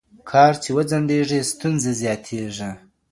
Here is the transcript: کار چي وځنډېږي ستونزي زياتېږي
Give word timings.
کار 0.29 0.53
چي 0.63 0.69
وځنډېږي 0.75 1.39
ستونزي 1.51 1.91
زياتېږي 2.01 2.71